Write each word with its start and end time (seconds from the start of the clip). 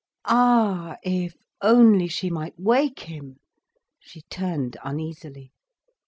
Ah, 0.25 0.97
if 1.03 1.35
only 1.61 2.07
she 2.07 2.31
might 2.31 2.59
wake 2.59 3.01
him! 3.01 3.37
She 3.99 4.23
turned 4.31 4.75
uneasily. 4.83 5.51